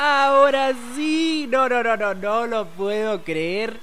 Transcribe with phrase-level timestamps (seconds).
[0.00, 3.80] Ahora sí, no, no, no, no, no lo puedo creer.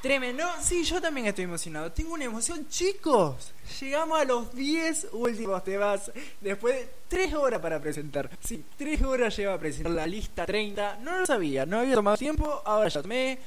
[0.00, 0.44] Tremendo.
[0.60, 1.90] Sí, yo también estoy emocionado.
[1.90, 3.52] Tengo una emoción, chicos.
[3.80, 6.12] Llegamos a los 10 últimos temas.
[6.40, 8.30] Después de 3 horas para presentar.
[8.38, 10.98] Sí, 3 horas lleva a presentar la lista 30.
[11.02, 12.62] No lo sabía, no había tomado tiempo.
[12.64, 13.40] Ahora ya tomé.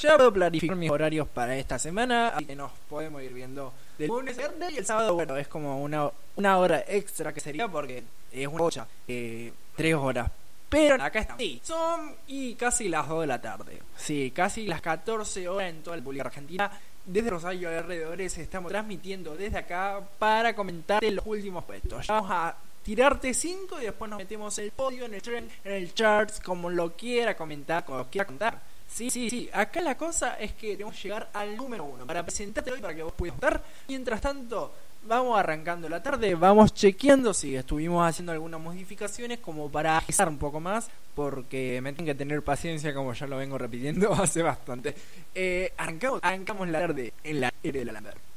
[0.00, 2.30] Ya puedo planificar mis horarios para esta semana.
[2.30, 5.80] Así que nos podemos ir viendo del lunes viernes y el sábado, bueno, es como
[5.80, 8.88] una, una hora extra que sería porque es una bocha.
[9.06, 10.28] Eh, 3 horas
[10.70, 11.42] pero acá estamos.
[11.42, 13.82] Sí, son y casi las 2 de la tarde.
[13.96, 16.70] Sí, casi las 14 horas en toda la República Argentina.
[17.04, 22.06] Desde Rosario alrededores estamos transmitiendo desde acá para comentarte los últimos puestos.
[22.06, 25.72] Ya vamos a tirarte 5 y después nos metemos el podio, en el trend, en
[25.72, 28.60] el charts, como lo quiera comentar, como lo quiera contar.
[28.86, 29.50] Sí, sí, sí.
[29.52, 32.94] Acá la cosa es que tenemos que llegar al número 1 para presentarte hoy para
[32.94, 33.62] que vos puedas votar.
[33.88, 34.72] Mientras tanto,
[35.06, 40.38] vamos arrancando la tarde, vamos chequeando si estuvimos haciendo algunas modificaciones como para agilizar un
[40.38, 44.94] poco más, porque me tienen que tener paciencia como ya lo vengo repitiendo hace bastante.
[45.34, 48.30] Eh, arrancamos, arrancamos la tarde en la R de la Lambert.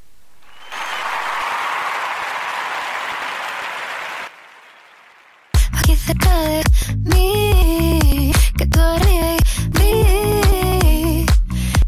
[5.84, 6.64] aquí cerca de
[7.10, 8.80] mí, que tú
[9.80, 11.26] mí.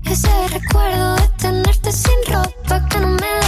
[0.05, 3.44] Ese recuerdo de tenerte sin ropa que no me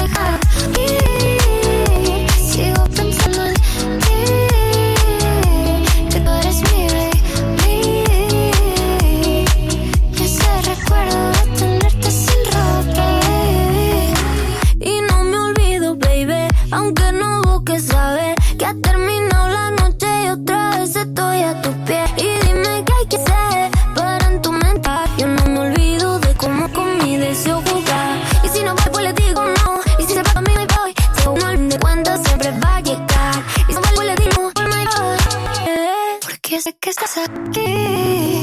[36.47, 38.36] Porque sé que estás aquí.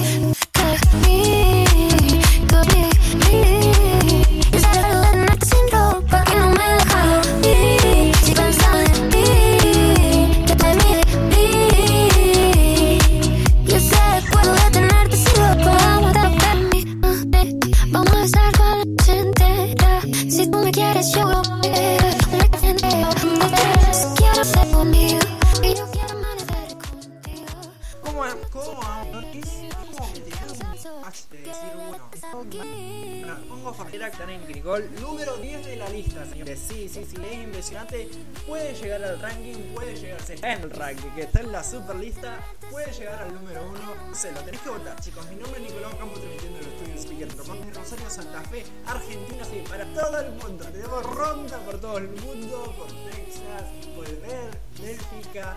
[40.92, 42.38] Que está en la super lista,
[42.70, 44.14] puede llegar al número 1.
[44.14, 45.26] Se lo tenés que votar, chicos.
[45.30, 49.44] Mi nombre es Nicolás Campos, transmitiendo el estudio Speaker Román de Rosario, Santa Fe, Argentina,
[49.44, 50.64] sí, para todo el mundo.
[50.66, 53.64] Tenemos ronda por todo el mundo, por Texas,
[53.96, 55.56] por ver, Bélgica.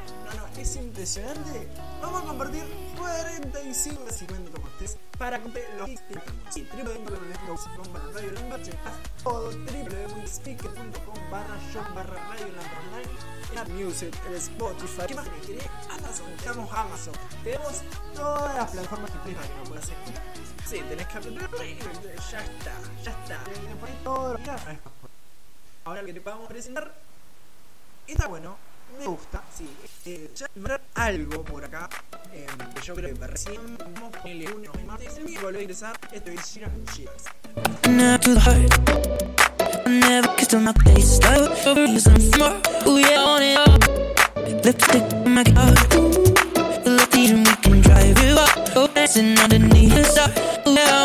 [0.57, 1.67] Es impresionante.
[2.01, 2.63] Vamos a compartir
[2.97, 5.89] 45 de 50 como ustedes para cumplir los
[6.49, 14.35] sí, www.speaker.com barra radio checás todo www.speaker.com barra shop barra radio online en Music, en
[14.35, 15.45] Spotify ¿qué más tenés?
[15.45, 15.69] ¿Querés?
[15.91, 17.13] Amazon, tenemos Amazon
[17.43, 17.81] tenemos
[18.15, 20.23] todas las plataformas que ustedes no puedes escuchar
[20.65, 21.79] sí, tenés que play
[22.31, 24.79] ya está, ya está que
[25.85, 26.93] ahora lo que te podamos presentar
[28.07, 28.66] está bueno
[28.99, 29.67] me gusta, sí.
[30.05, 30.47] Eh, ya
[30.95, 31.89] algo por acá.
[32.33, 32.45] Eh,
[32.83, 35.17] yo creo que recién vamos a ponerle uno y martes.
[35.17, 35.99] El miércoles a ingresar.
[36.11, 37.23] Esto es Sheeran Cheers.
[39.85, 41.19] Never kissed on my face.
[41.21, 42.59] Like over you some more.
[42.87, 43.77] Ooh, yeah, want it all.
[44.63, 45.73] Lipstick on my car.
[46.83, 48.73] The Latian, we can drive it up.
[48.73, 50.29] Go dancing underneath the star.
[50.67, 50.96] Ooh, yeah,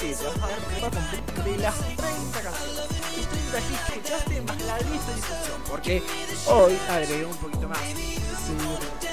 [0.00, 2.88] de las 30 canciones.
[3.16, 5.62] Y 30 que escuchaste más la lista de difusión.
[5.68, 6.02] Porque
[6.46, 7.78] hoy agregué un poquito más.
[7.80, 8.56] Sí,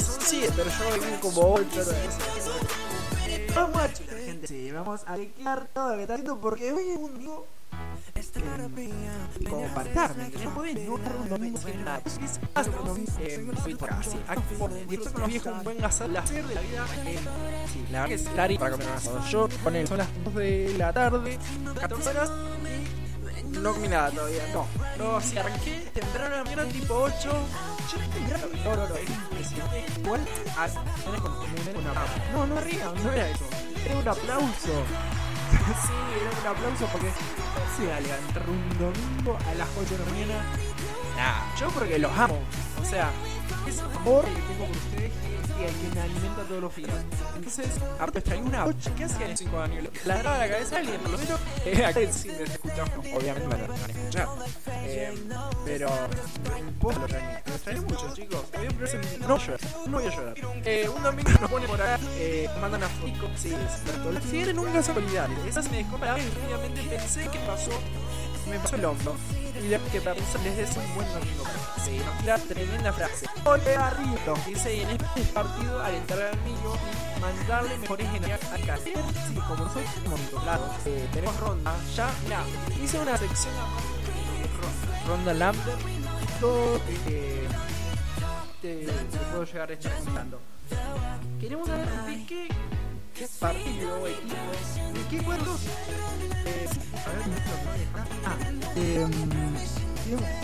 [0.01, 1.85] son 7, pero yo agregué como 8
[3.53, 4.47] Vamos a gente.
[4.47, 5.17] Sí, vamos a
[5.73, 6.07] todo lo que
[6.39, 7.47] porque hoy un domingo
[9.49, 12.01] como partarme, que yo puedo no un domingo sin nada.
[13.63, 14.17] Fui por así,
[14.57, 16.85] por directo con los viejos, un buen la hacer de la vida,
[17.71, 19.27] sí, la verdad que es Lari para comer un asado.
[19.29, 21.39] Yo con él son las 2 de la tarde,
[21.79, 22.31] 14 horas,
[23.53, 24.67] y no comí nada todavía, no.
[24.97, 27.15] No, sí, arranqué temprano en la mañana, tipo 8.
[27.23, 29.85] Yo no temprano, no, no, no, es impresionante.
[29.99, 30.21] Igual,
[30.57, 30.67] ah,
[31.03, 32.13] tenés como un, un aplauso.
[32.33, 33.45] No, no rían, no era eso.
[33.85, 34.83] Era un aplauso.
[35.51, 35.93] Sí,
[36.41, 37.11] un aplauso porque
[37.77, 40.43] se va a levantar un domingo a las 8 de la mañana.
[41.15, 42.39] Nah, yo porque los amo.
[42.81, 43.11] O sea,
[43.67, 45.11] es amor que tengo por ustedes
[45.59, 46.91] y el que me alimenta todos los días.
[47.35, 47.67] Entonces,
[47.99, 49.83] ahora traí una 8 que hacía en 5 años.
[50.05, 52.93] La agarraba la cabeza y por lo menos eh, acá sí me escuchamos.
[52.97, 54.27] Obviamente me lo van a escuchar.
[54.83, 55.13] Eh,
[55.65, 55.89] pero
[56.49, 57.13] no importa lo que
[57.45, 58.45] Lo extrañé mucho, chicos.
[58.55, 60.35] Voy a No llorar, no voy a llorar.
[60.65, 63.29] Eh, un domingo nos pone por acá, eh, mandan a fotos.
[63.35, 64.11] Sí, es cierto.
[64.11, 65.47] Los siguientes nunca son solidaridad.
[65.47, 67.71] Esas me dejó parado y rápidamente pensé que pasó.
[68.49, 69.15] Me pasó el hombro.
[69.61, 71.43] Y de que para les des un buen domingo.
[71.83, 73.25] Sí, tira tremenda frase.
[73.43, 74.33] Ole arriba.
[74.45, 76.77] Dice, en este partido alentar al amigo
[77.17, 78.83] y mandarle mejores energías a casa.
[78.83, 78.93] Sí,
[79.47, 81.75] como tenemos claro, eh, tenemos ronda.
[81.95, 82.43] Ya, mira,
[82.83, 85.79] hice una sección ro- ronda Lambert.
[86.39, 87.47] Todo eh,
[88.61, 90.39] te, te puedo llegar a estar contando.
[91.39, 92.47] Queremos saber qué,
[93.39, 94.07] partido
[95.07, 95.33] equipo.
[95.33, 95.37] Eh,
[98.25, 98.35] ah,
[98.75, 99.11] em,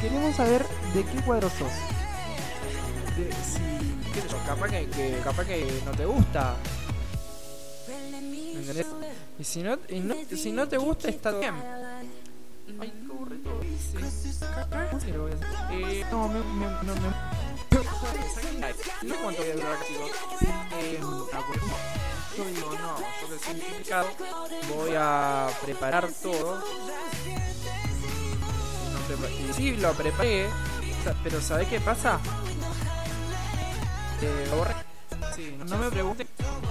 [0.01, 1.71] queremos- saber de qué cuadro sos.
[4.47, 4.69] Capaz
[5.45, 6.55] que, no te gusta.
[9.39, 9.63] Y si
[10.51, 11.55] no, te gusta, está bien.
[12.79, 12.93] Ay.
[15.71, 16.93] Eh, no, me, me, no,
[22.35, 22.95] pues, digo, no,
[23.45, 24.07] complicado,
[24.75, 26.63] voy a preparar todo.
[28.91, 30.47] No y sí, lo preparé,
[31.23, 32.19] pero ¿sabés qué pasa?
[34.21, 34.73] Eh, lo borré.
[35.65, 36.27] No, me pregunten,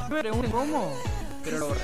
[0.08, 0.96] no me pregunten cómo,
[1.44, 1.82] pero lo borré.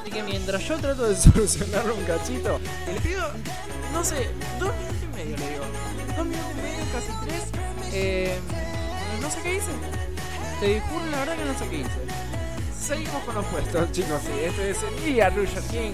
[0.00, 3.30] Así que mientras yo trato de solucionarlo un cachito, le pido,
[3.92, 5.64] no sé, dos minutos y medio le digo.
[6.16, 7.44] Dos minutos y medio, casi tres.
[7.92, 8.38] Eh,
[9.20, 9.72] no sé qué hice.
[10.60, 12.27] Te juro la verdad que no sé qué hice.
[12.88, 14.18] Seguimos con los puestos, chicos.
[14.24, 15.92] Sí, este es el día Roger King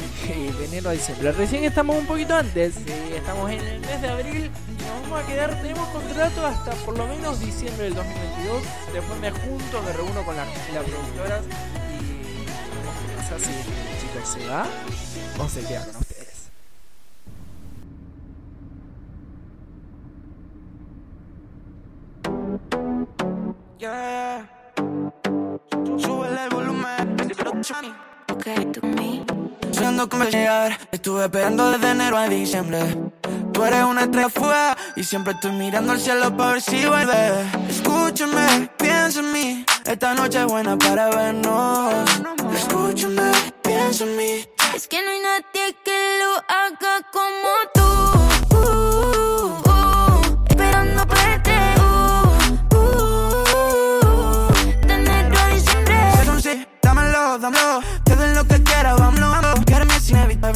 [0.57, 1.33] de enero a diciembre.
[1.33, 2.77] Recién estamos un poquito antes.
[3.13, 4.51] Estamos en el mes de abril.
[4.79, 8.63] Nos vamos a quedar, tenemos contrato hasta por lo menos diciembre del 2022.
[8.93, 11.43] Después me junto, me reúno con las las productoras
[11.91, 13.39] y vemos qué pasa.
[13.41, 13.51] Sí,
[14.01, 14.65] chicos, ¿se va
[15.41, 16.51] o se queda con ustedes?
[23.81, 24.55] Yeah.
[27.73, 27.95] Volumen.
[28.31, 29.25] Okay, to me.
[29.73, 32.81] Soñando con llegar, estuve esperando desde enero a diciembre.
[33.53, 37.51] Tú eres una estrella fuga y siempre estoy mirando al cielo para ver si vuelve.
[37.69, 41.93] Escúchame, piensa en mí, esta noche es buena para vernos.
[42.55, 43.31] Escúchame,
[43.63, 44.47] piensa en mí.
[44.75, 48.34] Es que no hay nadie que lo haga como tú.
[60.45, 60.53] Lo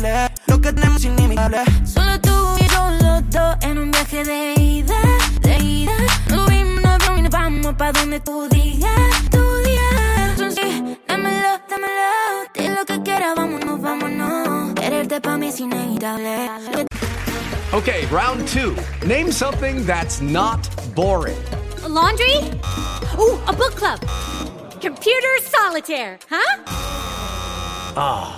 [0.47, 1.65] lo que tenemos inimitable.
[1.87, 5.01] Solo tú y yo los dos en un viaje de ida,
[5.41, 5.93] de ida.
[6.29, 8.93] No vimos, no vimos y nos vamos pa' donde tú digas,
[9.31, 10.55] tú digas.
[10.55, 12.11] Sí, dámelo, dámelo.
[12.53, 14.75] Di lo que quieras, vámonos, vámonos.
[14.75, 16.51] Quererte pa' mí es inevitable.
[17.73, 18.77] Okay, round two.
[19.07, 21.39] Name something that's not boring.
[21.83, 22.35] A laundry?
[23.19, 23.99] Ooh, a book club.
[24.83, 26.59] Computer solitaire, huh?
[27.97, 28.38] Ah,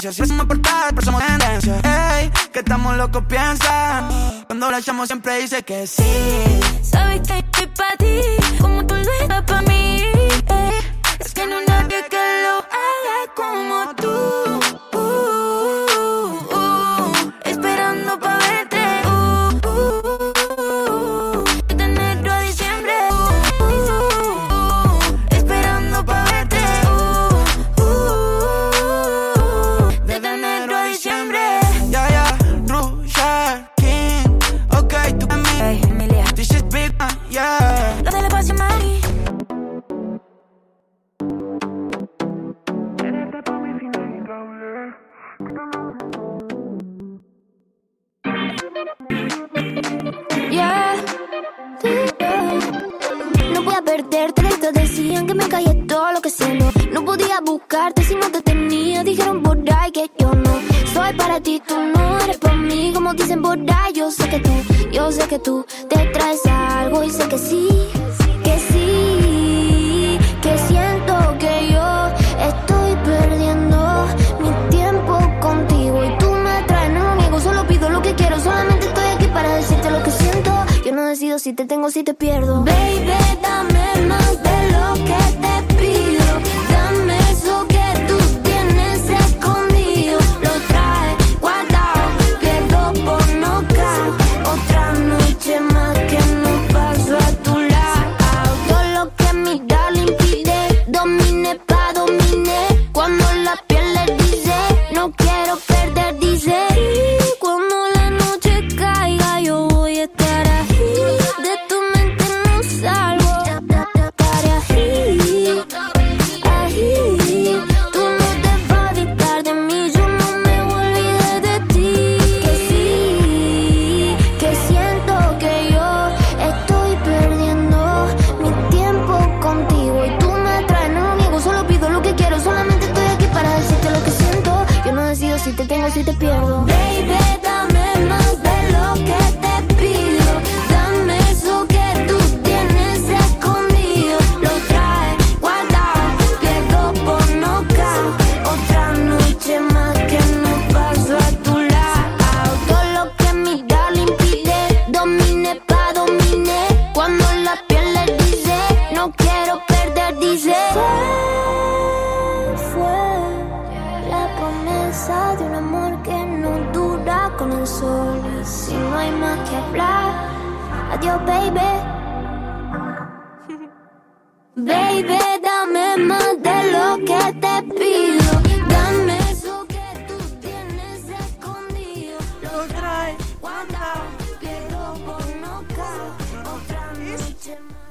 [0.00, 1.80] Si hacemos portada, pero somos tendencia.
[2.18, 4.08] Ey, que estamos locos, piensan.
[4.46, 6.60] Cuando la llamo siempre dice que sí.
[6.82, 8.20] Sabes que estoy pa' ti,
[8.60, 10.02] como tú lo eres pa' mí.
[11.18, 14.05] Es que no hay nadie que lo haga como tú.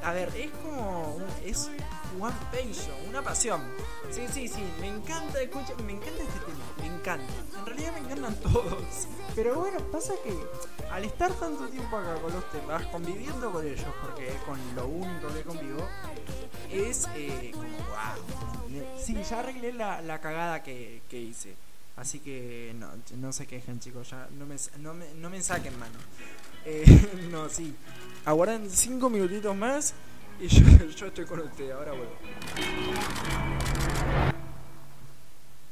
[0.05, 1.17] A ver, es como.
[1.43, 1.67] Es
[2.19, 3.61] one passion, una pasión.
[4.11, 7.33] Sí, sí, sí, me encanta, escucha, me encanta este tema, me encanta.
[7.57, 9.07] En realidad me encantan todos.
[9.33, 10.31] Pero bueno, pasa que
[10.91, 15.27] al estar tanto tiempo acá con los temas, conviviendo con ellos, porque con lo único
[15.33, 15.87] que convivo,
[16.71, 18.99] es eh, como wow.
[19.03, 21.55] Sí, ya arreglé la, la cagada que, que hice.
[21.95, 25.79] Así que no, no se quejen chicos, ya no me, no me, no me saquen
[25.79, 25.97] mano.
[26.65, 27.75] Eh, no, sí.
[28.25, 29.93] Aguardan cinco minutitos más
[30.39, 30.65] y yo,
[30.97, 31.71] yo estoy con usted.
[31.71, 32.15] Ahora vuelvo.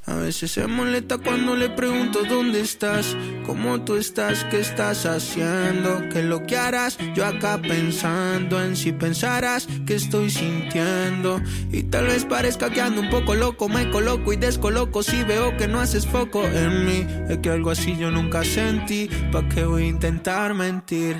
[0.05, 6.09] A veces se molesta cuando le pregunto dónde estás, cómo tú estás, qué estás haciendo,
[6.11, 6.97] qué es lo que harás.
[7.15, 11.41] Yo acá pensando en si pensarás que estoy sintiendo.
[11.71, 15.55] Y tal vez parezca que ando un poco loco, me coloco y descoloco si veo
[15.55, 17.07] que no haces foco en mí.
[17.29, 21.15] Es que algo así yo nunca sentí, ¿pa' qué voy a intentar mentir?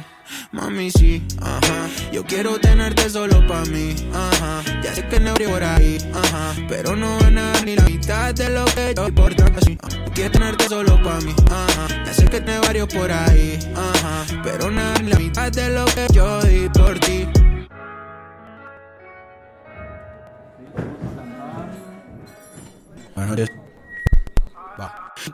[0.51, 1.89] Mami, sí, ajá.
[2.11, 4.61] Yo quiero tenerte solo pa' mí, ajá.
[4.83, 6.53] Ya sé que no abrí por ahí, ajá.
[6.67, 9.77] Pero no es nada ni la mitad de lo que yo por así.
[10.13, 11.87] Quiero tenerte solo pa' mí, ajá.
[12.05, 14.25] Ya sé que te varios por ahí, ajá.
[14.43, 16.39] Pero nada ni la mitad de lo que yo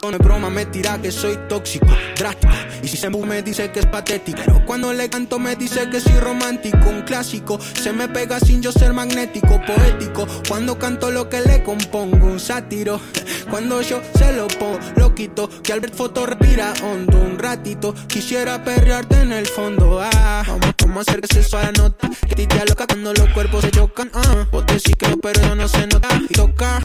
[0.01, 2.53] No es broma, me tira que soy tóxico, drástico.
[2.81, 4.39] Y si se me dice que es patético.
[4.45, 7.59] Pero cuando le canto me dice que soy romántico, un clásico.
[7.59, 10.25] Se me pega sin yo ser magnético, poético.
[10.47, 12.99] Cuando canto lo que le compongo, un sátiro.
[13.49, 15.49] Cuando yo se lo pongo, lo quito.
[15.61, 17.93] Que Albert Foto respira hondo un ratito.
[18.07, 19.99] Quisiera perrearte en el fondo.
[20.01, 22.09] Ah, vamos, vamos a hacer que se la nota.
[22.27, 24.09] Que tita loca cuando los cuerpos se chocan.
[24.13, 26.07] Ah, vos decís que no, pero eso no se nota.
[26.29, 26.81] Y toca.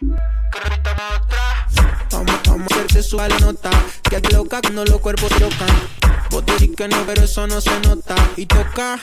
[2.11, 3.71] Vamos, vamos a hacer que suba la nota.
[4.09, 5.77] Que te loca cuando los cuerpos chocan.
[6.31, 8.15] Vos decís que no, pero eso no se nota.
[8.37, 8.99] Y toca.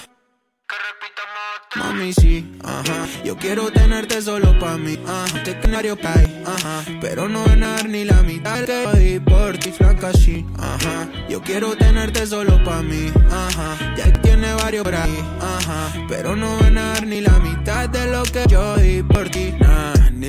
[1.75, 3.08] Mami, sí, ajá.
[3.24, 5.44] Yo quiero tenerte solo pa' mí, ajá.
[5.44, 6.84] Te canario cae, ajá.
[7.00, 11.08] Pero no ganar ni la mitad que doy por ti, flaca, sí, ajá.
[11.30, 13.96] Yo quiero tenerte solo pa' mí, ajá.
[13.96, 15.94] Ya tiene varios por ahí, ajá.
[16.10, 19.54] Pero no ganar ni la mitad de lo que yo di por ti,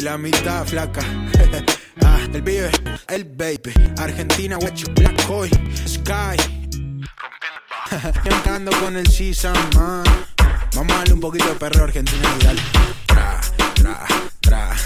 [0.03, 1.01] la mitad, flaca.
[2.05, 2.71] ah, el pibe,
[3.09, 3.73] el baby.
[3.99, 5.49] Argentina, what black boy,
[5.87, 6.37] sky.
[8.25, 10.05] Cantando con el Sisa, man.
[10.75, 12.63] Vamos a darle un poquito de perro argentino y dale.
[13.07, 13.41] Tra,
[13.75, 14.07] tra,
[14.41, 14.77] tra.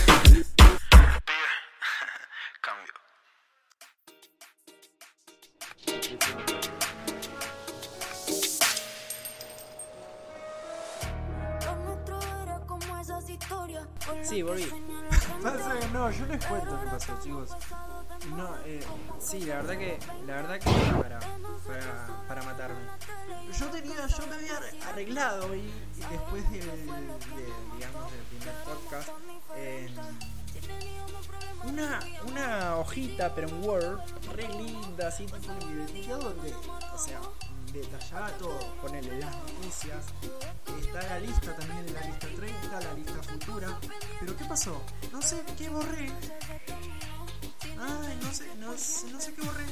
[16.39, 17.51] Cuento qué pasó, chicos.
[18.37, 18.81] No, eh,
[19.19, 22.81] sí, la verdad que, la verdad que para, para, para matarme.
[23.59, 27.47] Yo tenía, yo me había arreglado y, después del, de,
[27.77, 29.09] digamos, del primer podcast,
[31.65, 34.01] una, una hojita, pero en Word,
[34.35, 37.21] re linda, así, tipo libretita donde, o sea,
[37.77, 40.05] detallaba todo, ponerle las noticias,
[40.81, 43.79] está la lista también la lista 30, la lista futura,
[44.21, 44.83] pero ¿qué pasó?
[45.13, 46.11] No sé qué borré.
[47.79, 49.65] Ay, no sé, no, sé- no sé qué borré.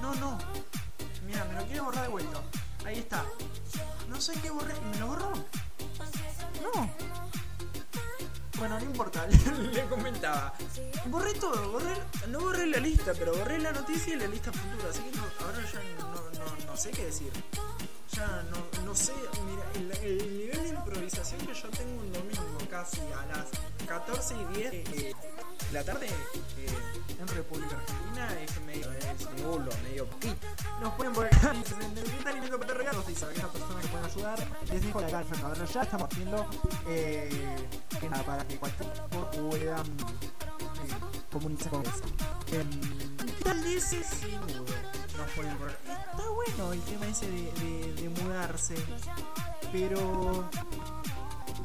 [0.00, 0.38] No, no.
[1.26, 2.40] Mira, me lo quiero borrar de vuelta.
[2.86, 3.24] Ahí está.
[4.08, 4.74] No sé qué borré.
[4.80, 5.32] ¿Me lo borró?
[6.62, 6.90] No.
[8.58, 9.26] Bueno, no importa,
[9.72, 10.52] le comentaba.
[11.06, 11.94] Borré todo, borré,
[12.28, 15.22] no borré la lista, pero borré la noticia y la lista futura, así que no,
[15.40, 17.32] ahora ya no, no, sé qué decir.
[18.12, 19.12] Ya no, no sé,
[19.46, 22.37] mira, el, el nivel de improvisación que yo tengo un domingo
[22.70, 23.48] casi a las
[23.86, 25.14] 14 y 10 eh, eh,
[25.72, 26.68] la tarde eh,
[27.20, 28.88] en República Argentina es medio
[29.82, 30.46] medio poquito.
[30.80, 31.30] Nos pueden poner
[31.94, 34.48] necesitan alimento para regalos, dice aquellas personas que pueden ayudar.
[34.72, 36.46] Les dejo la calza, ya estamos haciendo
[36.88, 37.68] eh,
[38.00, 39.86] que nada, para que cualquier puedan
[41.32, 42.04] comunicarse con eso.
[42.52, 42.70] Em,
[43.36, 44.38] ¿Qué tal de ese sí?
[45.16, 48.74] Nos ponen por Está bueno el tema ese de, de, de mudarse,
[49.72, 50.48] pero.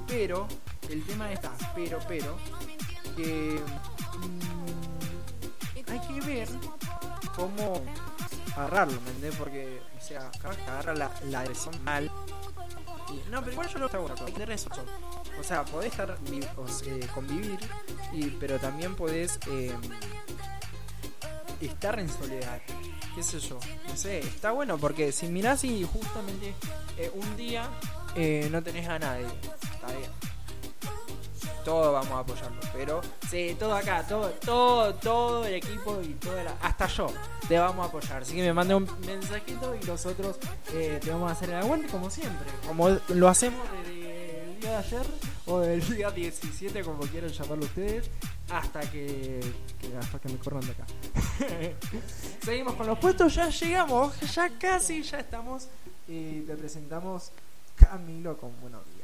[0.08, 0.48] Pero,
[0.94, 2.38] el tema está, pero, pero,
[3.16, 3.60] que.
[4.18, 6.48] mm, hay que ver
[7.36, 7.84] cómo
[8.56, 9.36] agarrarlo, ¿me entendés?
[9.36, 12.12] Porque, o sea, capaz que agarra la, la agresión mal.
[13.30, 14.86] No, pero igual yo lo hago cosa, tenés razón.
[15.40, 17.60] O sea, podés estar o eh, convivir,
[18.12, 19.76] y, pero también podés eh,
[21.62, 22.62] estar en soledad.
[23.16, 23.60] ¿Qué sé yo?
[23.88, 26.56] No sé, está bueno porque si mirás y justamente
[26.98, 27.70] eh, un día
[28.50, 29.28] no tenés a nadie,
[29.74, 30.33] está bien.
[31.66, 36.44] Todos vamos a apoyarlo, pero sí, todo acá, todo, todo, todo el equipo y toda
[36.44, 37.08] la- hasta yo
[37.48, 38.22] te vamos a apoyar.
[38.24, 40.38] Así que me manda un mensajito y nosotros
[40.74, 44.72] eh, te vamos a hacer el aguante como siempre, como lo hacemos desde el día
[44.72, 45.06] de ayer
[45.46, 48.10] o del día 17, como quieran llamarlo ustedes,
[48.50, 49.40] hasta que,
[49.80, 50.86] que- hasta que me corran de acá.
[52.44, 55.70] Seguimos con los puestos, ya llegamos, ya casi, ya estamos.
[56.10, 57.32] Y te presentamos
[57.78, 59.04] Camilo con buenos días.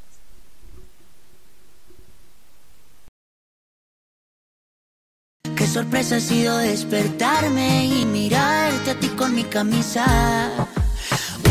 [5.58, 10.04] Qué sorpresa ha sido despertarme y mirarte a ti con mi camisa.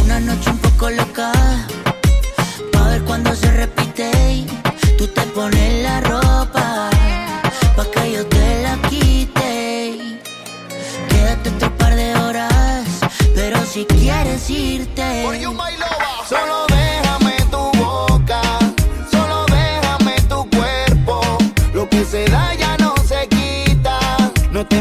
[0.03, 1.31] Una noche un poco loca,
[2.73, 4.11] pa' ver cuando se repite.
[4.33, 4.47] y
[4.97, 6.91] Tú te pones la ropa
[7.77, 10.19] pa' que yo te la quite.
[11.09, 12.85] Quédate otro par de horas,
[13.37, 15.25] pero si quieres irte.
[16.29, 16.68] Solo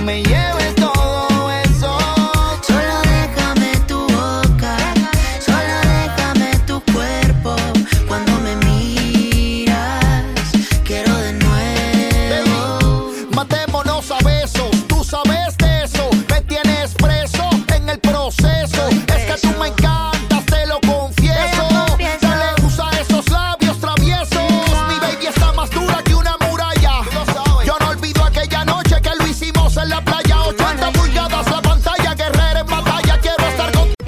[0.08, 0.57] me lleves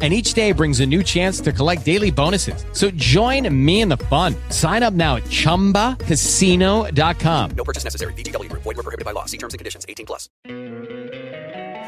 [0.00, 2.64] And each day brings a new chance to collect daily bonuses.
[2.72, 4.36] So join me in the fun.
[4.50, 7.50] Sign up now at chumbacasino.com.
[7.56, 8.12] No purchase necessary.
[8.12, 8.62] VGW Group.
[8.62, 9.24] Void were prohibited by law.
[9.24, 9.84] See terms and conditions.
[9.88, 10.28] 18 plus.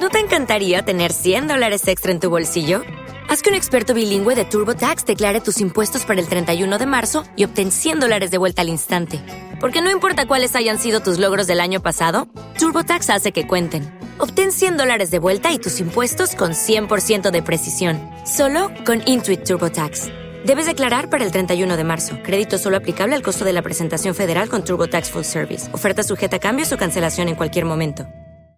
[0.01, 2.83] ¿No te encantaría tener 100 dólares extra en tu bolsillo?
[3.29, 7.23] Haz que un experto bilingüe de TurboTax declare tus impuestos para el 31 de marzo
[7.37, 9.21] y obtén 100 dólares de vuelta al instante.
[9.61, 13.83] Porque no importa cuáles hayan sido tus logros del año pasado, TurboTax hace que cuenten.
[14.17, 19.45] Obtén 100 dólares de vuelta y tus impuestos con 100% de precisión, solo con Intuit
[19.45, 20.05] TurboTax.
[20.47, 22.17] Debes declarar para el 31 de marzo.
[22.23, 25.69] Crédito solo aplicable al costo de la presentación federal con TurboTax Full Service.
[25.75, 28.07] Oferta sujeta a cambios o cancelación en cualquier momento.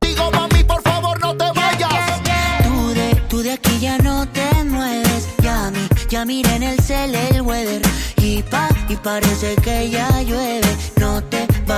[0.02, 2.22] Digo, mami, por favor, no te vayas.
[2.62, 5.26] Tú de, tú de aquí ya no te mueves.
[5.42, 7.82] Ya mi, ya mira en el cel el weather.
[8.18, 10.91] Y pa, y parece que ya llueve.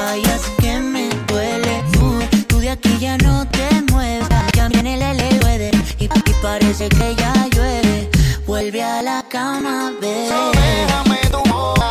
[0.04, 1.82] Vayas que me duele.
[1.94, 4.28] Tú, tú de aquí ya no te mueves.
[4.54, 5.74] Ya en el, el, el weather.
[5.98, 8.10] Y, y parece que ya llueve.
[8.46, 10.28] Vuelve a la cama, bebé.
[10.28, 11.88] Solo déjame tu boca,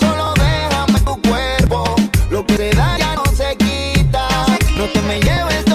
[0.00, 1.84] solo déjame tu cuerpo.
[2.30, 4.26] Lo que te da ya no se quita.
[4.78, 5.69] No te me lleves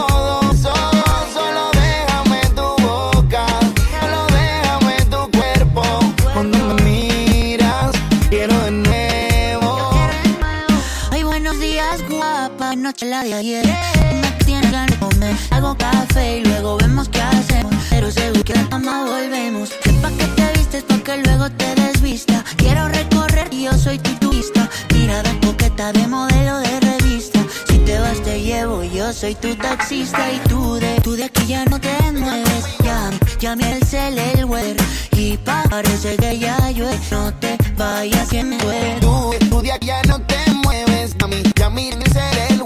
[29.25, 32.65] soy tu taxista y tú de, tú de aquí ya no te mueves.
[32.83, 33.09] Ya,
[33.39, 34.77] ya me el el weather.
[35.13, 36.99] Y pa, parece que ya llueve.
[37.09, 38.99] No te vayas, que me duele.
[38.99, 41.41] Tú, tú de aquí ya no te mueves, mami.
[41.55, 41.71] Ya
[42.13, 42.61] ser el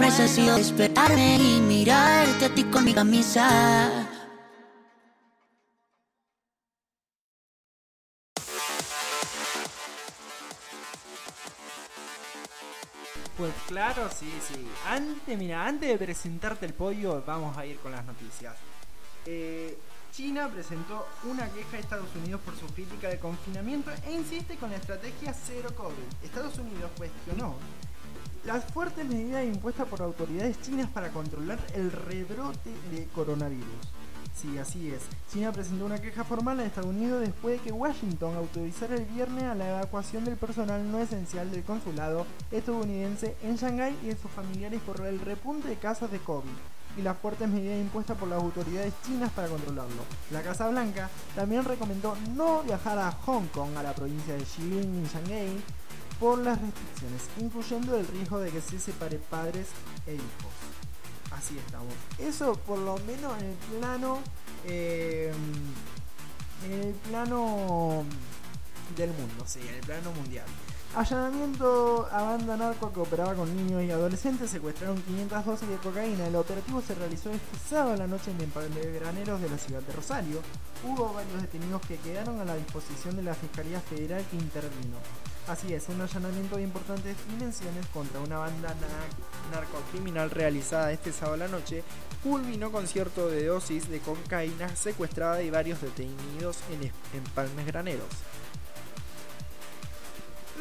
[0.00, 4.08] Sorpresa ha despertarme y mirarte a ti con mi camisa.
[13.36, 14.66] Pues claro, sí, sí.
[14.88, 18.56] Antes, mira, antes de presentarte el podio, vamos a ir con las noticias.
[19.26, 19.76] Eh,
[20.12, 24.70] China presentó una queja a Estados Unidos por su crítica de confinamiento e insiste con
[24.70, 26.24] la estrategia cero COVID.
[26.24, 27.56] Estados Unidos cuestionó
[28.44, 33.66] las fuertes medidas impuestas por autoridades chinas para controlar el rebrote de coronavirus.
[34.34, 35.02] Sí, así es.
[35.30, 39.54] China presentó una queja formal a Estados Unidos después de que Washington autorizara el viernes
[39.56, 44.80] la evacuación del personal no esencial del consulado estadounidense en Shanghái y de sus familiares
[44.80, 46.48] por el repunte de casos de COVID
[46.96, 50.02] y las fuertes medidas impuestas por las autoridades chinas para controlarlo.
[50.30, 55.04] La Casa Blanca también recomendó no viajar a Hong Kong, a la provincia de Jilin
[55.04, 55.62] y Shanghái,
[56.20, 59.68] por las restricciones, incluyendo el riesgo de que se separe padres
[60.06, 61.32] e hijos.
[61.32, 61.94] Así estamos.
[62.18, 64.18] Eso por lo menos en el plano.
[64.66, 65.32] eh,
[66.64, 68.04] en el plano
[68.96, 70.44] del mundo, sí, en el plano mundial.
[70.94, 76.26] Allanamiento a banda narco que operaba con niños y adolescentes secuestraron 500 dosis de cocaína.
[76.26, 79.92] El operativo se realizó este sábado a la noche en graneros de la ciudad de
[79.92, 80.42] Rosario.
[80.84, 84.96] Hubo varios detenidos que quedaron a la disposición de la Fiscalía Federal que intervino.
[85.50, 91.38] Así es, un allanamiento de importantes dimensiones contra una banda na- narcocriminal realizada este sábado
[91.38, 91.82] la noche
[92.22, 98.06] culminó con cierto de dosis de cocaína secuestrada y varios detenidos en es- empalmes graneros.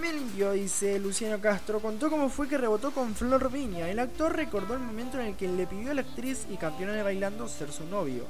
[0.01, 3.89] Me limpió, dice Luciano Castro, contó cómo fue que rebotó con Flor Viña.
[3.89, 6.93] El actor recordó el momento en el que le pidió a la actriz y campeona
[6.93, 8.23] de bailando ser su novio.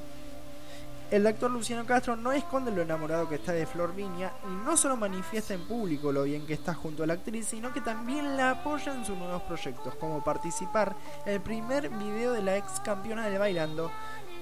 [1.12, 4.78] El actor Luciano Castro no esconde lo enamorado que está de Flor Viña y no
[4.78, 8.38] solo manifiesta en público lo bien que está junto a la actriz, sino que también
[8.38, 10.95] la apoya en sus nuevos proyectos, como participar
[11.26, 13.91] en el primer video de la ex campeona de bailando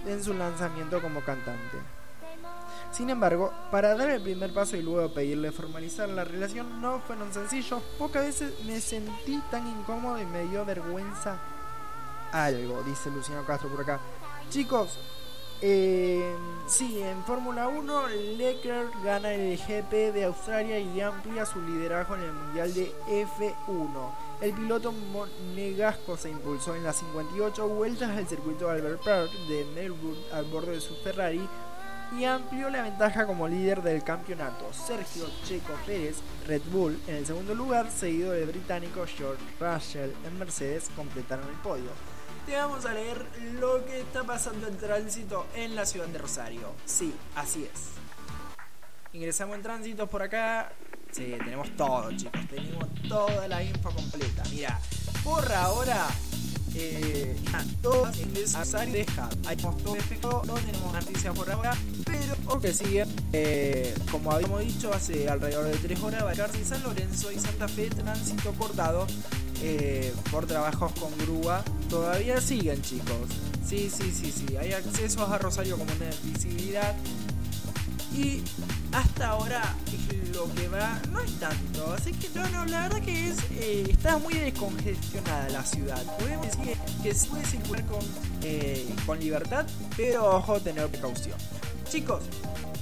[0.05, 1.77] en su lanzamiento como cantante.
[2.91, 7.31] Sin embargo, para dar el primer paso y luego pedirle formalizar la relación no fueron
[7.33, 7.81] sencillos.
[7.97, 11.37] Pocas veces me sentí tan incómodo y me dio vergüenza
[12.33, 13.99] algo, dice Luciano Castro por acá.
[14.49, 14.99] Chicos,
[15.61, 16.35] eh,
[16.67, 22.23] sí, en Fórmula 1 Leclerc gana el GP de Australia y amplía su liderazgo en
[22.23, 24.11] el Mundial de F1.
[24.41, 30.21] El piloto monegasco se impulsó en las 58 vueltas del circuito Albert Park de Melbourne
[30.31, 31.41] al borde de su Ferrari
[32.15, 34.71] y amplió la ventaja como líder del campeonato.
[34.71, 40.37] Sergio Checo Pérez, Red Bull, en el segundo lugar, seguido del británico George Russell en
[40.37, 42.16] Mercedes, completaron el podio.
[42.47, 43.25] Te vamos a leer
[43.59, 46.71] lo que está pasando en tránsito en la ciudad de Rosario.
[46.85, 47.89] Sí, así es.
[49.11, 50.71] Ingresamos en tránsito por acá.
[51.11, 52.39] Sí, tenemos todo, chicos.
[52.49, 54.43] Tenemos toda la info completa.
[54.49, 54.79] Mira,
[55.25, 56.07] por ahora,
[56.73, 59.29] eh, ah, todo en Rosario deja.
[59.45, 63.05] Hay todo efecto, no tenemos noticias por ahora, pero o que sigue.
[63.33, 67.67] Eh, como habíamos dicho, hace alrededor de 3 horas, Valcarce y San Lorenzo y Santa
[67.67, 69.05] Fe, tránsito cortado
[69.61, 71.63] eh, por trabajos con grúa.
[71.89, 73.29] Todavía siguen, chicos.
[73.67, 74.55] Sí, sí, sí, sí.
[74.57, 76.95] Hay accesos a Rosario como una visibilidad.
[78.15, 78.41] Y
[78.93, 79.75] hasta ahora
[80.33, 81.93] lo que va, no es tanto.
[81.93, 86.01] Así que no, no, la verdad que es eh, está muy descongestionada la ciudad.
[86.17, 87.99] Podemos decir que se puede circular con,
[88.43, 89.65] eh, con libertad,
[89.95, 91.37] pero ojo, tener precaución.
[91.89, 92.23] Chicos,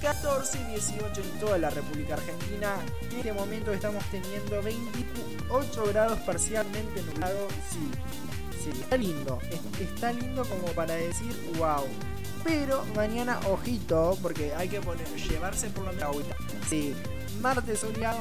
[0.01, 2.75] 14 y 18 en toda la República Argentina.
[3.01, 7.51] En este momento estamos teniendo 28 grados parcialmente nublados.
[8.63, 9.39] Sí, está lindo.
[9.51, 11.86] Es- Está lindo como para decir wow.
[12.43, 16.36] Pero mañana, ojito, porque hay que poner, llevarse por menos agüita.
[16.69, 16.93] Sí,
[17.41, 18.19] martes soleado,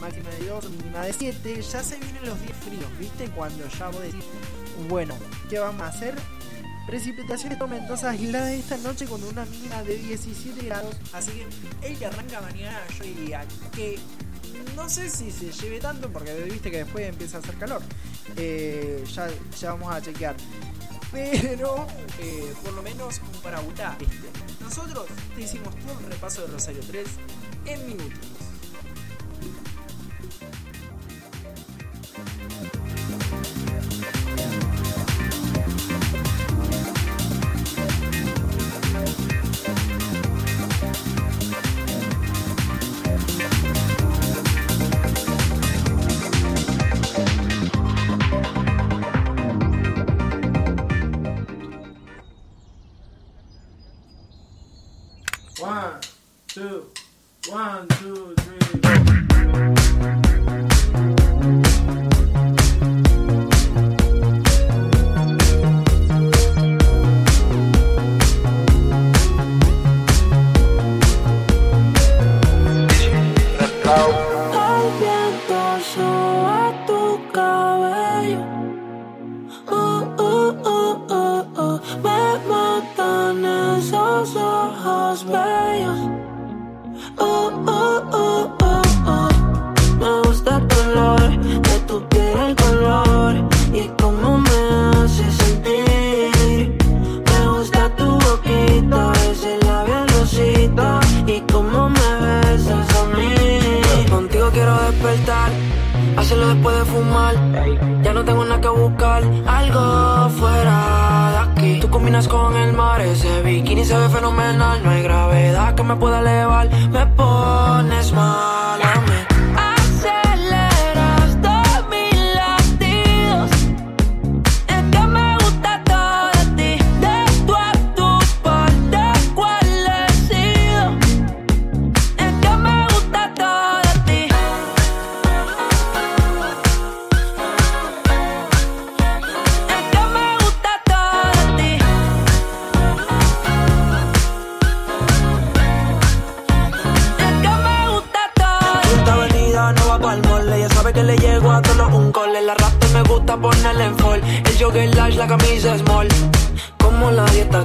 [0.00, 1.60] máxima de 2, mínima de 7.
[1.62, 3.28] Ya se vienen los días fríos, ¿viste?
[3.30, 4.24] Cuando ya vos decís,
[4.88, 5.14] bueno,
[5.50, 6.14] ¿qué vamos a hacer?
[6.86, 10.94] Precipitaciones tormentosas aisladas esta noche con una mínima de 17 grados.
[11.12, 13.44] Así que el que arranca mañana, yo diría
[13.74, 13.98] que
[14.76, 17.82] no sé si se lleve tanto, porque viste que después empieza a hacer calor.
[18.36, 20.36] Eh, ya, ya vamos a chequear.
[21.12, 21.86] Pero
[22.18, 23.96] eh, por lo menos un paraguta.
[24.60, 27.06] Nosotros te hicimos todo el repaso de Rosario 3
[27.66, 28.33] en minutos.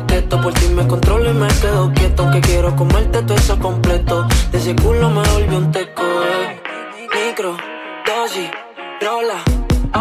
[0.07, 2.23] Keto, por ti me controlo y me quedo quieto.
[2.23, 4.27] Aunque quiero comerte todo eso completo.
[4.51, 6.61] De ese culo me volvió un teco, eh.
[7.27, 7.57] Micro,
[8.05, 8.49] dosis,
[9.01, 9.39] rola,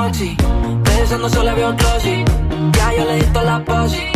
[0.07, 0.37] oxi.
[0.85, 2.25] Pensando solo veo glossy.
[2.73, 4.07] Ya yo le di toda la posi.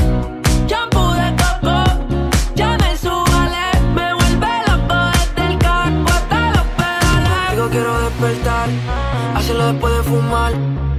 [0.66, 1.85] Shampoo de coco,
[2.55, 3.64] ya me subale.
[3.94, 7.51] Me vuelve loco desde el carro hasta los pedales.
[7.53, 8.68] Digo quiero despertar,
[9.37, 10.53] hacerlo después de fumar.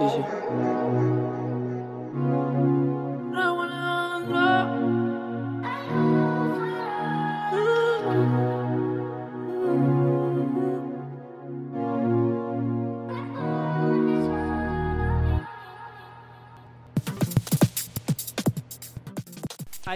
[0.00, 0.08] Ay,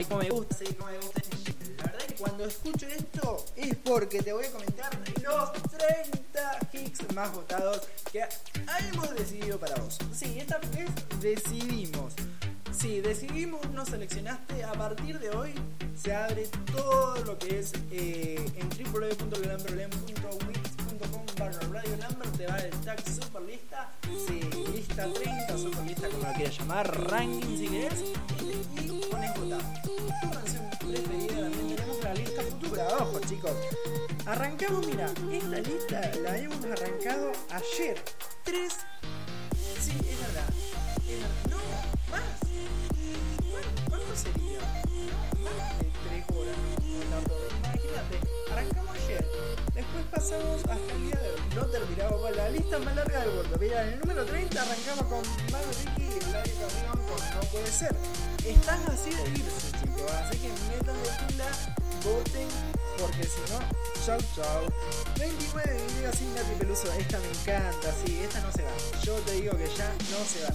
[0.05, 1.77] como me gusta, sí, como me gusta este.
[1.79, 7.15] La verdad que cuando escucho esto es porque te voy a comentar los 30 hits
[7.15, 8.23] más votados que
[8.79, 9.99] hemos decidido para vos.
[10.13, 12.15] Sí, esta vez decidimos.
[12.77, 14.63] Sí, decidimos, nos seleccionaste.
[14.65, 15.55] A partir de hoy
[15.97, 22.29] se abre todo lo que es eh, en www.lelamberlem.wix.com barra Radio Number.
[22.33, 23.91] Te va el tag super lista.
[24.27, 24.41] Sí,
[24.73, 28.03] lista 30, super lista como la quieras llamar, ranking si querés.
[28.43, 29.83] Y pones votar.
[29.83, 29.95] Tu
[30.31, 32.89] canción preferida también tenemos la lista futura.
[32.99, 33.53] Ojo chicos.
[34.27, 38.03] Arrancamos, mira, esta lista la hemos arrancado ayer.
[38.55, 38.73] 3
[39.81, 40.49] Sí, es verdad.
[41.09, 41.45] Es verdad.
[41.51, 41.59] No,
[42.09, 42.23] más.
[43.89, 44.61] ¿Cuánto sería?
[45.43, 46.57] Más de 3 horas.
[47.59, 48.21] Imagínate,
[48.53, 49.27] arrancamos ayer.
[49.75, 51.41] Después pasamos hasta el día de hoy.
[51.57, 53.57] No terminamos con la lista más larga del mundo.
[53.59, 57.67] Mira, en el número 30 arrancamos con Mano Ricky y Larry Carrión con No Puede
[57.67, 57.97] Ser.
[58.47, 60.13] Están así de irse, chicos.
[60.13, 62.47] Así que metan de voten,
[62.99, 63.59] porque si no,
[64.05, 64.63] chau chau.
[65.19, 66.93] 29 videos sin Nati Peluso.
[66.93, 68.71] Esta me encanta, sí, esta no se va.
[69.03, 70.53] Yo te digo que ya no se va.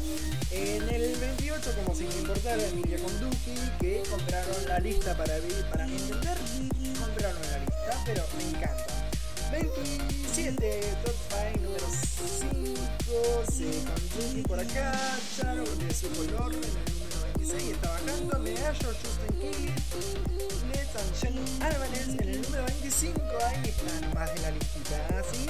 [0.52, 5.34] En el 28, como sin importar, Emilia con Duki, que compraron la lista para,
[5.72, 6.38] para entender.
[7.00, 8.86] Compraron la lista, pero me encanta.
[9.52, 14.94] 27, Top 5, número 5, sí, con Duki por acá,
[15.36, 16.99] Charo de su color, en el
[17.50, 19.74] número 26 está bajando, Medallo, Justin Kelly,
[20.72, 25.50] Let's and Shannon Álvarez, en el número 25, ahí están más de la listita, ¿sí?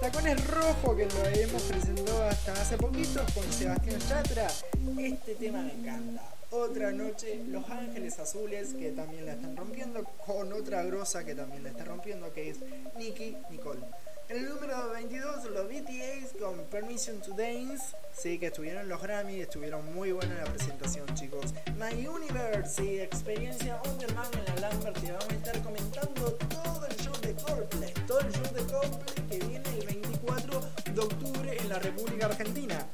[0.00, 4.48] Tacones Rojo, que lo hemos presentado hasta hace poquito con Sebastián Yatra,
[4.98, 6.22] este tema me encanta.
[6.50, 11.62] Otra noche, Los Ángeles Azules, que también la están rompiendo, con otra grosa que también
[11.62, 12.58] la está rompiendo, que es
[12.98, 13.80] Nicky Nicole.
[14.28, 17.94] El número 22, los BTAs con Permission to Dance.
[18.16, 21.52] Sí, que estuvieron los Grammy, estuvieron muy buenos en la presentación, chicos.
[21.76, 24.98] My Universe, sí, experiencia Underman en la Lambert.
[25.00, 27.92] Te vamos a estar comentando todo el show de Coldplay.
[28.06, 30.60] Todo el show de Coldplay que viene el 24
[30.94, 32.88] de octubre en la República Argentina.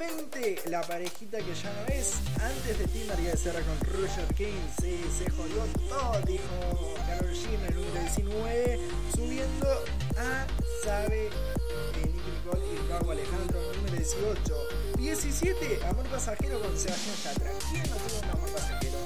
[0.00, 2.14] 20, la parejita que ya no es.
[2.40, 4.56] Antes de ti, María Becerra con Roger King.
[4.80, 8.80] Sí, se jodió todo, dijo Carol en el número 19.
[9.14, 9.68] Subiendo
[10.16, 10.46] a
[10.82, 14.54] Sabe de Nicky Nicole y Ricardo Alejandro número 18.
[14.96, 17.50] 17, Amor Pasajero con Sebastián Yatra.
[17.70, 18.98] ¿Quién no tuvo un amor pasajero?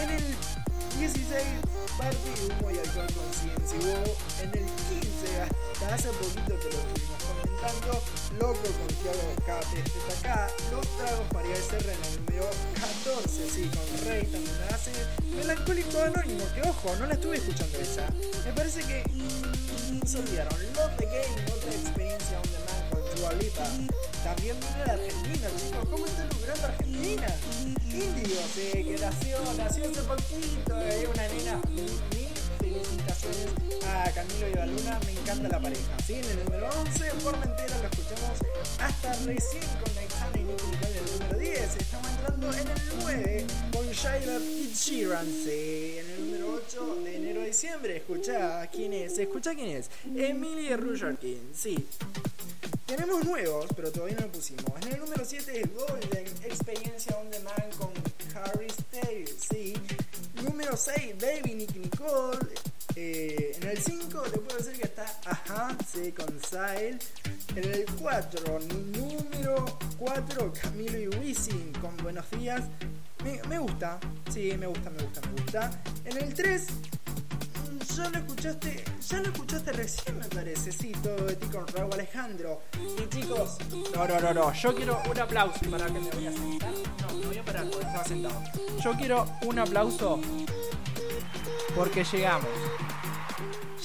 [0.00, 0.24] En el
[0.98, 1.44] 16,
[1.98, 3.74] Party, Humo y Alcohol con CNC.
[4.40, 8.02] En el 15, hasta hace poquito te lo estuvimos comentando,
[8.38, 10.52] Loco con Tiago Capes está acá.
[10.70, 14.92] Los Tragos Becerra en el número 14, sí, con Rey también la hace.
[15.36, 18.08] Melancólico Anónimo, que ojo, no la estuve escuchando esa.
[18.44, 20.58] Me parece que mm, se olvidaron.
[20.74, 23.30] Love the Game, otra experiencia on demand con Dua.
[24.24, 25.88] También viene de Argentina, chicos.
[25.90, 27.26] ¿Cómo está logrando Argentina?
[27.90, 30.80] Indio, sí, que nació, nació hace poquito.
[30.80, 31.60] Es una nena
[33.86, 35.96] a Camilo y a Luna, me encanta la pareja.
[36.06, 36.14] ¿sí?
[36.14, 38.38] En el número 11, Formentera lo escuchamos
[38.78, 41.76] hasta recién con Alexander y Nicole en el número 10.
[41.76, 45.26] Estamos entrando en el 9 con Shayla y Sheeran.
[45.26, 45.96] sí.
[45.98, 49.90] En el número 8 de enero a diciembre, escucha quién es, escucha quién es.
[50.16, 51.86] Emily Rujarkin, sí.
[52.86, 54.64] Tenemos nuevos, pero todavía no lo pusimos.
[54.82, 57.90] En el número 7 es Golden Experiencia on Demand con
[58.34, 59.74] Harry Styles, sí.
[60.42, 62.38] Número 6, Baby Nick Nicole.
[63.02, 66.98] Eh, en el 5 te puedo decir que está Ajá, sí, con Sile.
[67.56, 68.58] En el 4,
[68.94, 69.64] número
[69.98, 72.60] 4, Camilo y Wisin con Buenos Días.
[73.24, 73.98] Me, gusta,
[74.30, 75.82] sí, me gusta, me gusta, me gusta.
[76.04, 76.66] En el 3,
[77.96, 81.94] ya lo escuchaste, ya lo escuchaste recién me parece, sí, todo de ti con Raúl
[81.94, 82.60] Alejandro.
[82.98, 83.56] Y chicos,
[83.94, 86.72] no, no, no, no, yo quiero un aplauso para que me voy a sentar.
[87.00, 88.42] No, me voy a parar porque estaba sentado.
[88.84, 90.20] Yo quiero un aplauso
[91.74, 92.48] porque llegamos.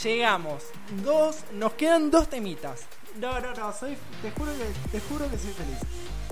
[0.06, 0.62] Llegamos.
[1.04, 2.82] Dos, nos quedan dos temitas.
[3.20, 5.80] No, no, no, soy, te juro que, te juro que soy feliz.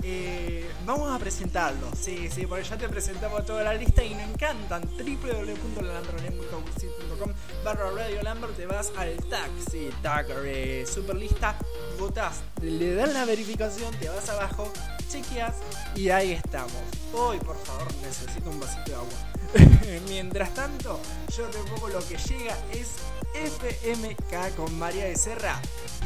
[0.06, 4.24] Eh, vamos a presentarlo, sí, sí, porque ya te presentamos toda la lista y me
[4.24, 4.82] encantan.
[4.82, 7.32] www.lalambronem.com
[7.64, 11.56] barra Radio Lambert, te vas al tag, sí, tag, eh, super lista,
[11.98, 14.70] votás, le das la verificación, te vas abajo,
[15.08, 15.54] chequeas
[15.96, 16.82] y ahí estamos.
[17.14, 19.08] Hoy, por favor, necesito un vasito de agua.
[20.08, 21.00] Mientras tanto,
[21.34, 22.96] yo te pongo lo que llega es
[23.34, 25.58] FMK con María de Serra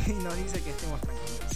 [0.06, 1.48] y nos dice que estemos tranquilos.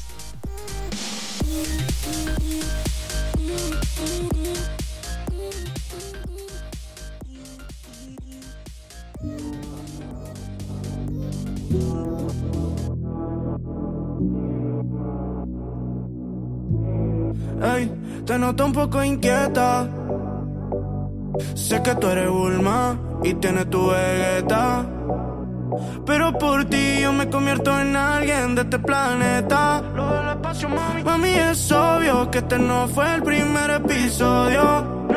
[17.62, 17.88] Ey,
[18.26, 19.88] te noto un poco inquieta.
[21.55, 24.84] Sé que tú eres Bulma y tienes tu vegeta.
[26.06, 29.82] Pero por ti yo me convierto en alguien de este planeta.
[29.94, 31.02] Lo del espacio, mami.
[31.02, 35.08] Mami, es obvio que este no fue el primer episodio.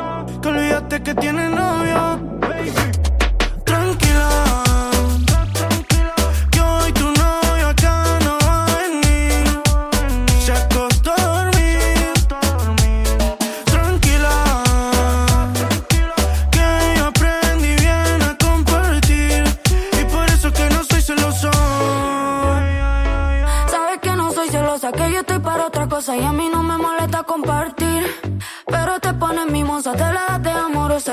[0.42, 2.25] Que olvidaste que tienes novio.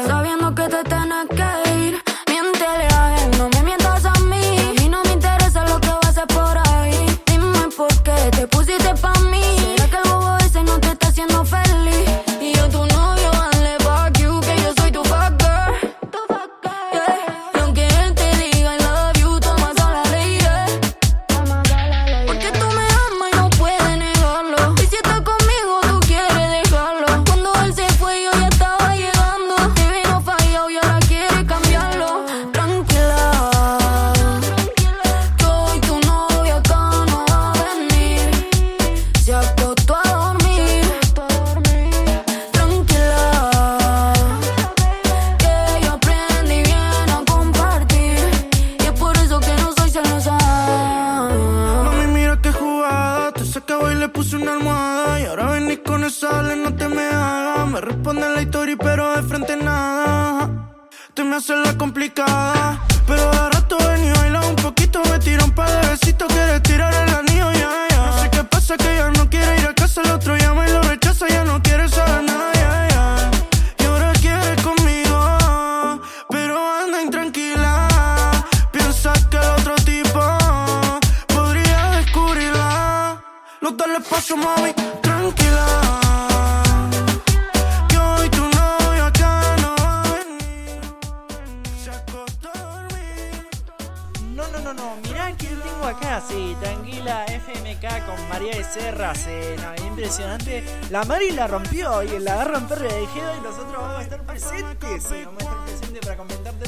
[0.07, 0.41] Словен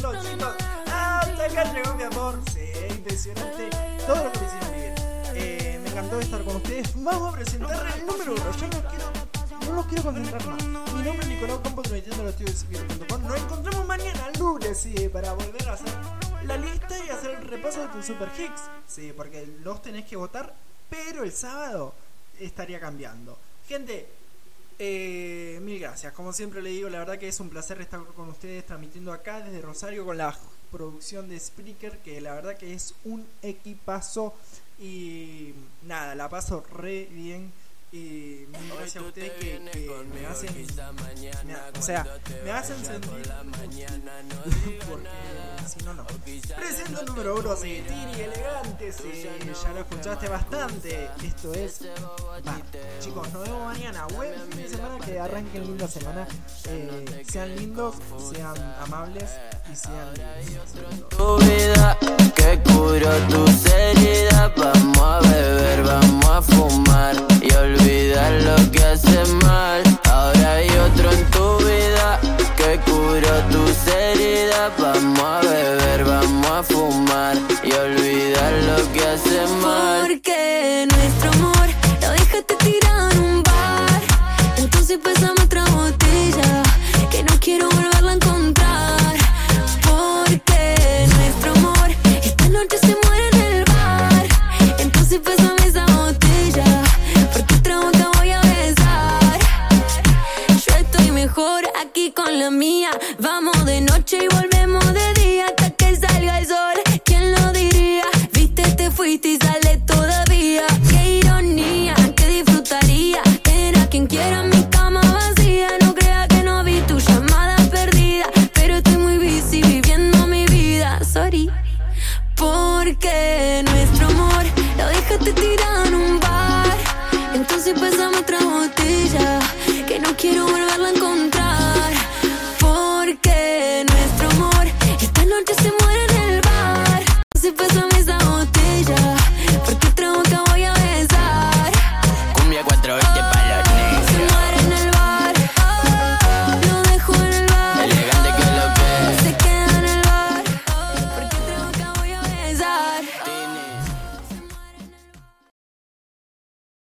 [0.03, 0.55] comentártelo, chicos.
[0.87, 3.71] Hasta llegó mi amor, sí, impresionante
[4.07, 4.95] todo lo que me hicieron.
[5.37, 6.93] Eh, me encantó estar con ustedes.
[7.03, 10.65] Vamos a presentar el número uno, yo no quiero, no los quiero concentrar más.
[10.95, 15.33] Mi nombre es Nicolau Campos, transmitiendo los estudios de Nos encontramos mañana, lunes, sí, para
[15.33, 15.93] volver a hacer
[16.45, 18.63] la lista y hacer el repaso de tus super hits.
[18.87, 20.55] Sí, porque los tenés que votar,
[20.89, 21.95] pero el sábado
[22.41, 23.39] estaría cambiando.
[23.69, 24.09] Gente,
[24.79, 26.13] eh, mil gracias.
[26.13, 29.41] Como siempre le digo, la verdad que es un placer estar con ustedes transmitiendo acá
[29.41, 30.37] desde Rosario con la
[30.71, 34.35] producción de Spreaker, que la verdad que es un equipazo.
[34.79, 37.53] Y nada, la paso re bien.
[37.95, 40.53] Y gracias a ustedes que, que me hacen.
[41.47, 42.05] me o sea,
[42.45, 43.23] me hacen sentir.
[44.91, 45.09] Porque
[45.69, 46.05] si no, no.
[46.05, 48.93] Presento el número uno de Tini Elegante.
[48.93, 49.29] sí,
[49.63, 51.09] ya lo escuchaste bastante.
[51.25, 51.83] Esto es.
[52.45, 52.61] Va,
[52.99, 54.07] chicos, nos vemos mañana.
[54.17, 54.99] Buen fin de semana.
[55.07, 56.27] Que arranquen linda semana.
[56.65, 57.95] Eh, sean lindos,
[58.33, 59.31] sean amables
[59.73, 60.13] y sean
[61.11, 61.97] tu vida
[62.35, 64.53] que curó tus heridas.
[64.57, 69.83] Vamos a beber, vamos a fumar y olvidar lo que hace mal.
[70.11, 72.19] Ahora hay otro en tu vida
[72.57, 74.73] que curó tus heridas.
[74.79, 80.01] Vamos a beber, vamos a fumar y olvidar lo que hace mal.
[80.07, 81.54] Porque nuestro amor